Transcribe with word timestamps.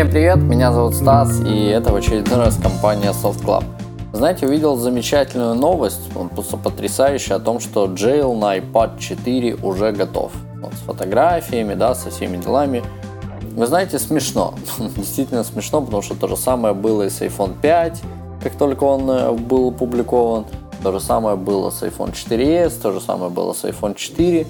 Всем 0.00 0.10
привет, 0.10 0.38
меня 0.38 0.72
зовут 0.72 0.94
Стас, 0.94 1.42
и 1.44 1.66
это 1.66 1.92
в 1.92 1.96
очередной 1.96 2.38
раз 2.38 2.56
компания 2.56 3.10
Soft 3.10 3.44
Club. 3.44 3.64
Знаете, 4.14 4.46
увидел 4.46 4.76
замечательную 4.76 5.54
новость, 5.54 6.00
просто 6.34 6.56
потрясающая, 6.56 7.36
о 7.36 7.38
том, 7.38 7.60
что 7.60 7.84
Jail 7.84 8.34
на 8.34 8.56
iPad 8.56 8.98
4 8.98 9.56
уже 9.56 9.92
готов. 9.92 10.32
Вот, 10.62 10.72
с 10.72 10.78
фотографиями, 10.86 11.74
да, 11.74 11.94
со 11.94 12.08
всеми 12.08 12.38
делами. 12.38 12.82
Вы 13.54 13.66
знаете, 13.66 13.98
смешно. 13.98 14.54
Действительно 14.96 15.44
смешно, 15.44 15.82
потому 15.82 16.00
что 16.00 16.14
то 16.14 16.28
же 16.28 16.38
самое 16.38 16.72
было 16.72 17.02
и 17.02 17.10
с 17.10 17.20
iPhone 17.20 17.60
5, 17.60 18.00
как 18.42 18.54
только 18.54 18.84
он 18.84 19.10
э, 19.10 19.32
был 19.32 19.68
опубликован. 19.68 20.46
То 20.82 20.92
же 20.92 21.00
самое 21.00 21.36
было 21.36 21.68
с 21.68 21.82
iPhone 21.82 22.14
4s, 22.14 22.80
то 22.80 22.92
же 22.92 23.02
самое 23.02 23.30
было 23.30 23.52
с 23.52 23.64
iPhone 23.64 23.94
4. 23.94 24.46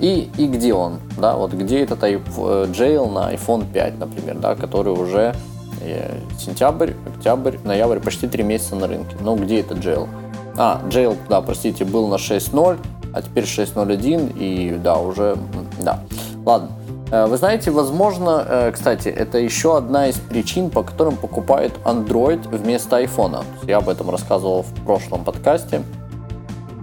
И, 0.00 0.30
и 0.38 0.46
где 0.46 0.72
он, 0.72 0.98
да, 1.18 1.36
вот 1.36 1.52
где 1.52 1.82
этот 1.82 2.02
jail 2.02 3.06
э, 3.06 3.10
на 3.10 3.34
iPhone 3.34 3.70
5, 3.70 3.98
например, 3.98 4.38
да, 4.38 4.54
который 4.54 4.94
уже 4.94 5.34
э, 5.82 6.18
сентябрь, 6.38 6.92
октябрь, 7.06 7.58
ноябрь, 7.64 8.00
почти 8.00 8.26
3 8.26 8.42
месяца 8.42 8.76
на 8.76 8.86
рынке. 8.86 9.14
Ну, 9.20 9.36
где 9.36 9.60
этот 9.60 9.78
jail? 9.78 10.08
А, 10.56 10.80
jail, 10.88 11.16
да, 11.28 11.42
простите, 11.42 11.84
был 11.84 12.08
на 12.08 12.14
6.0, 12.14 12.78
а 13.12 13.22
теперь 13.22 13.44
6.0.1, 13.44 14.38
и 14.38 14.78
да, 14.78 14.96
уже, 14.96 15.36
да. 15.82 16.00
Ладно, 16.46 16.70
э, 17.10 17.26
вы 17.26 17.36
знаете, 17.36 17.70
возможно, 17.70 18.70
кстати, 18.72 19.08
это 19.08 19.36
еще 19.36 19.76
одна 19.76 20.08
из 20.08 20.16
причин, 20.16 20.70
по 20.70 20.82
которым 20.82 21.16
покупают 21.16 21.74
Android 21.84 22.48
вместо 22.48 23.02
iPhone. 23.02 23.44
Я 23.66 23.78
об 23.78 23.90
этом 23.90 24.08
рассказывал 24.08 24.62
в 24.62 24.72
прошлом 24.86 25.24
подкасте 25.24 25.82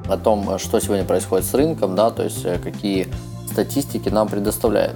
о 0.09 0.17
том, 0.17 0.57
что 0.59 0.79
сегодня 0.79 1.05
происходит 1.05 1.45
с 1.45 1.53
рынком, 1.53 1.95
да, 1.95 2.09
то 2.09 2.23
есть 2.23 2.45
э, 2.45 2.57
какие 2.59 3.07
статистики 3.49 4.09
нам 4.09 4.27
предоставляют. 4.27 4.95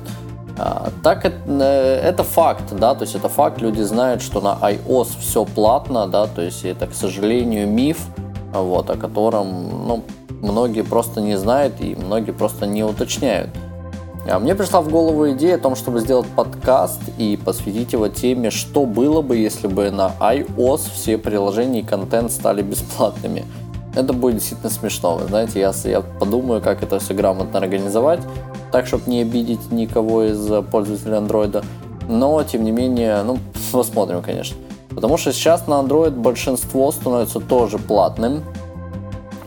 А, 0.57 0.89
так 1.03 1.25
э, 1.25 2.01
это 2.03 2.23
факт, 2.23 2.71
да, 2.71 2.93
то 2.95 3.03
есть 3.03 3.15
это 3.15 3.29
факт, 3.29 3.61
люди 3.61 3.81
знают, 3.81 4.21
что 4.21 4.41
на 4.41 4.57
iOS 4.61 5.19
все 5.19 5.45
платно, 5.45 6.07
да, 6.07 6.27
то 6.27 6.41
есть 6.41 6.65
это, 6.65 6.87
к 6.87 6.93
сожалению, 6.93 7.67
миф, 7.67 7.99
вот, 8.53 8.89
о 8.89 8.97
котором, 8.97 9.87
ну, 9.87 10.03
многие 10.41 10.83
просто 10.83 11.21
не 11.21 11.37
знают 11.37 11.75
и 11.79 11.95
многие 11.95 12.31
просто 12.31 12.65
не 12.65 12.83
уточняют. 12.83 13.49
А 14.29 14.37
мне 14.37 14.53
пришла 14.53 14.81
в 14.81 14.89
голову 14.89 15.31
идея 15.31 15.55
о 15.55 15.57
том, 15.57 15.75
чтобы 15.75 15.99
сделать 15.99 16.27
подкаст 16.35 17.01
и 17.17 17.39
посвятить 17.43 17.93
его 17.93 18.07
теме, 18.07 18.51
что 18.51 18.85
было 18.85 19.23
бы, 19.23 19.35
если 19.35 19.67
бы 19.67 19.89
на 19.89 20.11
iOS 20.19 20.91
все 20.93 21.17
приложения 21.17 21.79
и 21.79 21.83
контент 21.83 22.31
стали 22.31 22.61
бесплатными– 22.61 23.45
это 23.95 24.13
будет 24.13 24.35
действительно 24.35 24.69
смешно. 24.69 25.17
Вы 25.17 25.27
знаете, 25.27 25.59
я, 25.59 25.73
я 25.83 26.01
подумаю, 26.01 26.61
как 26.61 26.83
это 26.83 26.99
все 26.99 27.13
грамотно 27.13 27.59
организовать, 27.59 28.21
так, 28.71 28.87
чтобы 28.87 29.03
не 29.07 29.21
обидеть 29.21 29.71
никого 29.71 30.23
из 30.23 30.49
пользователей 30.71 31.17
андроида. 31.17 31.63
Но, 32.07 32.41
тем 32.43 32.63
не 32.63 32.71
менее, 32.71 33.21
ну, 33.23 33.37
посмотрим, 33.71 34.21
конечно. 34.21 34.57
Потому 34.89 35.17
что 35.17 35.31
сейчас 35.31 35.67
на 35.67 35.75
Android 35.75 36.11
большинство 36.11 36.91
становится 36.91 37.39
тоже 37.39 37.77
платным. 37.77 38.43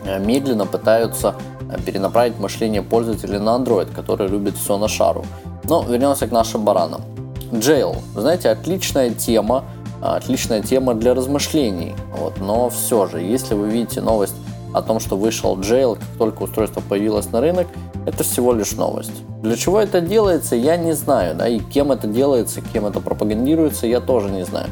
Э, 0.05 0.19
медленно 0.19 0.65
пытаются 0.65 1.35
э, 1.69 1.79
перенаправить 1.81 2.39
мышление 2.39 2.81
пользователей 2.81 3.39
на 3.39 3.57
Android, 3.57 3.93
который 3.93 4.27
любит 4.27 4.57
все 4.57 4.77
на 4.77 4.87
шару. 4.87 5.25
Но 5.63 5.83
вернемся 5.83 6.27
к 6.27 6.31
нашим 6.31 6.63
баранам. 6.63 7.01
Jail. 7.51 7.97
Знаете, 8.15 8.49
отличная 8.49 9.11
тема 9.11 9.63
отличная 10.01 10.61
тема 10.61 10.93
для 10.93 11.13
размышлений. 11.13 11.95
Вот. 12.17 12.39
Но 12.39 12.69
все 12.69 13.07
же, 13.07 13.21
если 13.21 13.55
вы 13.55 13.69
видите 13.69 14.01
новость 14.01 14.34
о 14.75 14.81
том, 14.81 14.99
что 14.99 15.15
вышел 15.15 15.57
Jail, 15.57 15.95
как 15.95 16.07
только 16.17 16.43
устройство 16.43 16.81
появилось 16.81 17.31
на 17.31 17.39
рынок, 17.39 17.67
это 18.05 18.23
всего 18.23 18.51
лишь 18.51 18.73
новость. 18.73 19.23
Для 19.41 19.55
чего 19.55 19.79
это 19.79 20.01
делается, 20.01 20.55
я 20.55 20.75
не 20.75 20.91
знаю, 20.93 21.35
да, 21.35 21.47
и 21.47 21.59
кем 21.59 21.91
это 21.91 22.07
делается, 22.07 22.61
кем 22.61 22.85
это 22.85 22.99
пропагандируется, 22.99 23.87
я 23.87 24.01
тоже 24.01 24.29
не 24.29 24.43
знаю. 24.43 24.67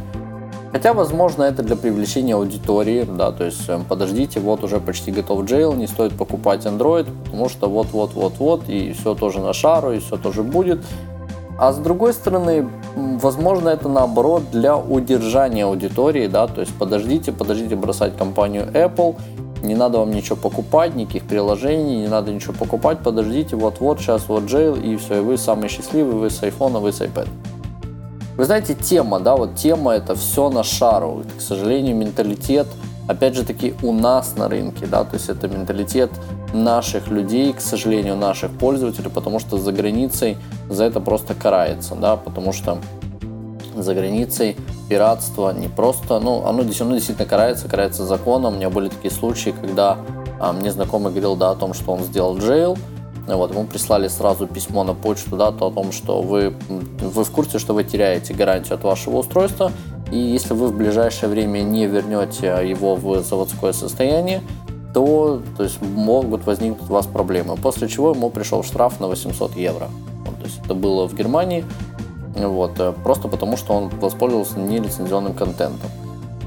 Хотя, 0.73 0.93
возможно, 0.93 1.43
это 1.43 1.63
для 1.63 1.75
привлечения 1.75 2.33
аудитории, 2.33 3.07
да, 3.07 3.31
то 3.31 3.45
есть 3.45 3.69
эм, 3.69 3.85
подождите, 3.85 4.39
вот 4.39 4.63
уже 4.63 4.79
почти 4.79 5.11
готов 5.11 5.43
Jail, 5.43 5.77
не 5.77 5.87
стоит 5.87 6.17
покупать 6.17 6.65
Android, 6.65 7.07
потому 7.23 7.47
что 7.47 7.69
вот-вот-вот-вот, 7.69 8.67
и 8.67 8.91
все 8.93 9.15
тоже 9.15 9.39
на 9.39 9.53
шару, 9.53 9.93
и 9.93 9.99
все 9.99 10.17
тоже 10.17 10.43
будет. 10.43 10.79
А 11.59 11.71
с 11.71 11.77
другой 11.77 12.13
стороны, 12.13 12.67
возможно, 12.95 13.69
это 13.69 13.87
наоборот 13.87 14.43
для 14.51 14.75
удержания 14.75 15.65
аудитории, 15.65 16.27
да, 16.27 16.47
то 16.47 16.61
есть 16.61 16.73
подождите, 16.77 17.31
подождите 17.31 17.75
бросать 17.75 18.17
компанию 18.17 18.67
Apple, 18.73 19.15
не 19.63 19.75
надо 19.75 19.99
вам 19.99 20.11
ничего 20.11 20.35
покупать, 20.35 20.95
никаких 20.95 21.23
приложений, 21.23 22.01
не 22.01 22.07
надо 22.07 22.31
ничего 22.31 22.53
покупать, 22.53 22.99
подождите, 22.99 23.55
вот-вот, 23.55 23.99
сейчас 23.99 24.27
вот 24.27 24.43
jail, 24.43 24.81
и 24.81 24.95
все, 24.97 25.17
и 25.17 25.21
вы 25.21 25.37
самый 25.37 25.69
счастливый, 25.69 26.15
вы 26.15 26.29
с 26.29 26.41
iPhone, 26.43 26.79
вы 26.79 26.91
с 26.91 27.01
iPad. 27.01 27.27
Вы 28.37 28.45
знаете, 28.45 28.75
тема, 28.75 29.19
да, 29.19 29.35
вот 29.35 29.55
тема 29.55 29.93
это 29.93 30.15
все 30.15 30.49
на 30.49 30.63
шару. 30.63 31.23
к 31.37 31.41
сожалению, 31.41 31.95
менталитет– 31.95 32.67
опять 33.07 33.35
же 33.35 33.43
таки 33.43 33.73
у 33.81 33.91
нас 33.91 34.35
на 34.35 34.47
рынке, 34.47 34.85
да, 34.85 35.03
то 35.03 35.15
есть 35.15 35.29
это 35.29 35.47
менталитет 35.47 36.11
наших 36.53 37.07
людей, 37.07 37.53
к 37.53 37.59
сожалению, 37.59 38.15
наших 38.15 38.51
пользователей, 38.51 39.09
потому 39.09 39.39
что 39.39 39.57
за 39.57 39.71
границей 39.71 40.37
за 40.69 40.85
это 40.85 40.99
просто 40.99 41.33
карается, 41.33 41.95
да, 41.95 42.15
потому 42.15 42.53
что 42.53 42.77
за 43.75 43.93
границей 43.93 44.55
пиратство 44.87 45.51
не 45.51 45.67
просто, 45.67 46.19
ну, 46.19 46.45
оно, 46.45 46.61
оно 46.61 46.63
действительно 46.63 47.27
карается, 47.27 47.67
карается 47.67 48.05
законом. 48.05 48.53
У 48.53 48.57
меня 48.57 48.69
были 48.69 48.89
такие 48.89 49.11
случаи, 49.11 49.53
когда 49.59 49.97
а, 50.39 50.53
мне 50.53 50.71
знакомый 50.71 51.11
говорил, 51.11 51.35
да, 51.35 51.51
о 51.51 51.55
том, 51.55 51.73
что 51.73 51.93
он 51.93 52.03
сделал 52.03 52.37
джейл, 52.37 52.77
вот, 53.27 53.51
ему 53.51 53.65
прислали 53.65 54.07
сразу 54.09 54.47
письмо 54.47 54.83
на 54.83 54.93
почту, 54.93 55.37
да, 55.37 55.51
то 55.51 55.67
о 55.67 55.71
том, 55.71 55.91
что 55.91 56.21
вы, 56.21 56.53
вы 56.69 57.23
в 57.23 57.31
курсе, 57.31 57.59
что 57.59 57.73
вы 57.73 57.83
теряете 57.83 58.33
гарантию 58.33 58.75
от 58.75 58.83
вашего 58.83 59.17
устройства, 59.17 59.71
и 60.11 60.17
если 60.17 60.53
вы 60.53 60.67
в 60.67 60.75
ближайшее 60.75 61.29
время 61.29 61.59
не 61.59 61.87
вернете 61.87 62.59
его 62.63 62.95
в 62.95 63.23
заводское 63.23 63.71
состояние, 63.73 64.41
то, 64.93 65.41
то 65.57 65.63
есть 65.63 65.81
могут 65.81 66.45
возникнуть 66.45 66.89
у 66.89 66.93
вас 66.93 67.07
проблемы. 67.07 67.55
После 67.55 67.87
чего 67.87 68.11
ему 68.11 68.29
пришел 68.29 68.63
штраф 68.63 68.99
на 68.99 69.07
800 69.07 69.55
евро. 69.55 69.89
Вот, 70.25 70.37
то 70.37 70.43
есть 70.45 70.59
это 70.63 70.75
было 70.75 71.07
в 71.07 71.15
Германии, 71.15 71.65
вот, 72.35 72.79
э, 72.79 72.93
просто 73.03 73.27
потому 73.27 73.57
что 73.57 73.73
он 73.73 73.89
воспользовался 73.89 74.59
нелицензионным 74.59 75.33
контентом. 75.33 75.89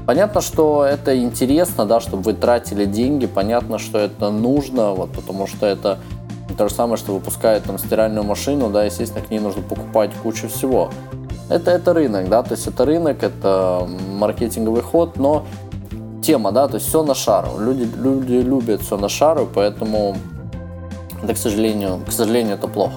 Понятно, 0.05 0.41
что 0.41 0.85
это 0.85 1.17
интересно, 1.21 1.85
да, 1.85 1.99
чтобы 1.99 2.23
вы 2.23 2.33
тратили 2.33 2.85
деньги, 2.85 3.25
понятно, 3.25 3.77
что 3.77 3.97
это 3.97 4.29
нужно, 4.29 4.93
вот, 4.93 5.11
потому 5.11 5.47
что 5.47 5.65
это 5.65 5.99
то 6.57 6.69
же 6.69 6.73
самое, 6.73 6.97
что 6.97 7.13
выпускают 7.13 7.65
там 7.65 7.77
стиральную 7.77 8.23
машину, 8.23 8.69
да, 8.69 8.85
естественно, 8.85 9.23
к 9.23 9.29
ней 9.29 9.39
нужно 9.39 9.61
покупать 9.61 10.11
кучу 10.23 10.47
всего. 10.47 10.89
Это, 11.49 11.71
это 11.71 11.93
рынок, 11.93 12.29
да, 12.29 12.41
то 12.43 12.53
есть 12.53 12.67
это 12.67 12.85
рынок, 12.85 13.23
это 13.23 13.87
маркетинговый 14.17 14.81
ход, 14.81 15.17
но 15.17 15.45
тема, 16.21 16.51
да, 16.51 16.67
то 16.67 16.75
есть 16.75 16.87
все 16.87 17.03
на 17.03 17.13
шару. 17.13 17.59
Люди, 17.59 17.89
люди 17.95 18.33
любят 18.33 18.81
все 18.81 18.97
на 18.97 19.07
шару, 19.07 19.47
поэтому 19.53 20.15
это, 21.23 21.33
к 21.33 21.37
сожалению, 21.37 21.99
к 22.05 22.11
сожалению, 22.11 22.55
это 22.55 22.67
плохо. 22.67 22.95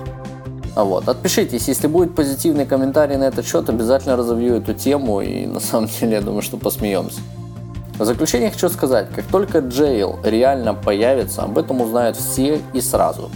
А 0.74 0.84
вот. 0.84 1.08
Отпишитесь, 1.08 1.68
если 1.68 1.86
будет 1.86 2.14
позитивный 2.14 2.66
комментарий 2.66 3.16
на 3.16 3.24
этот 3.24 3.46
счет, 3.46 3.68
обязательно 3.68 4.16
разовью 4.16 4.54
эту 4.54 4.74
тему 4.74 5.20
и 5.20 5.46
на 5.54 5.60
самом 5.60 5.88
деле 5.88 6.12
я 6.12 6.20
думаю, 6.20 6.42
что 6.42 6.56
посмеемся. 6.56 7.20
В 7.98 8.04
заключение 8.04 8.50
хочу 8.50 8.68
сказать, 8.70 9.08
как 9.14 9.26
только 9.26 9.58
Jail 9.58 10.18
реально 10.22 10.72
появится, 10.72 11.42
об 11.42 11.58
этом 11.58 11.82
узнают 11.82 12.16
все 12.16 12.60
и 12.72 12.80
сразу. 12.80 13.30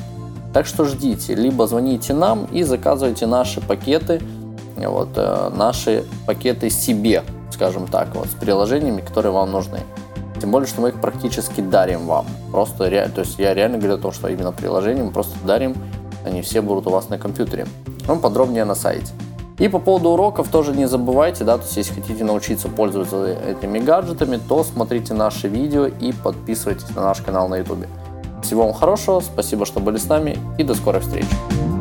Так 0.55 0.67
что 0.67 0.85
ждите, 0.85 1.35
либо 1.35 1.67
звоните 1.67 2.15
нам 2.15 2.47
и 2.47 2.63
заказывайте 2.63 3.27
наши 3.27 3.61
пакеты– 3.61 4.21
вот, 4.77 5.11
э, 5.17 5.51
наши 5.55 6.05
пакеты 6.27 6.71
себе, 6.71 7.23
скажем 7.51 7.87
так, 7.87 8.15
вот, 8.15 8.27
с 8.27 8.35
приложениями, 8.35 9.01
которые 9.01 9.33
вам 9.33 9.53
нужны. 9.53 9.81
Тем 10.41 10.51
более, 10.51 10.67
что 10.67 10.81
мы 10.81 10.89
их 10.89 11.01
практически 11.01 11.61
дарим 11.61 12.07
вам. 12.07 12.27
Просто, 12.51 12.91
то 13.15 13.21
есть 13.21 13.39
я 13.39 13.55
реально 13.55 13.79
говорю 13.79 13.95
о 13.95 13.99
том, 13.99 14.13
что 14.13 14.29
именно 14.29 14.53
приложения 14.53 15.03
мы 15.03 15.11
просто 15.11 15.37
дарим, 15.47 15.75
они 16.25 16.43
все 16.43 16.61
будут 16.61 16.87
у 16.87 16.91
вас 16.91 17.09
на 17.09 17.19
компьютере. 17.19 17.67
Ну, 18.07 18.19
подробнее 18.19 18.65
на 18.65 18.75
сайте. 18.75 19.13
И 19.59 19.69
по 19.69 19.79
поводу 19.79 20.11
уроков 20.11 20.49
тоже 20.49 20.73
не 20.73 20.89
забывайте, 20.89 21.45
да, 21.45 21.57
то 21.57 21.65
есть 21.65 21.77
если 21.77 21.95
хотите 22.01 22.25
научиться 22.25 22.69
пользоваться 22.69 23.25
этими 23.27 23.79
гаджетами, 23.79 24.41
то 24.49 24.65
смотрите 24.65 25.15
наши 25.15 25.47
видео 25.47 25.87
и 25.87 26.13
подписывайтесь 26.13 26.95
на 26.97 27.03
наш 27.03 27.21
канал 27.21 27.49
на 27.49 27.59
YouTube. 27.59 27.87
Всего 28.43 28.65
вам 28.65 28.75
хорошего, 28.75 29.21
спасибо, 29.21 29.65
что 29.65 29.79
были 29.79 29.97
с 29.97 30.09
нами 30.09 30.39
и 30.59 30.65
до 30.65 30.75
скорой 30.75 31.01
встречи. 31.01 31.74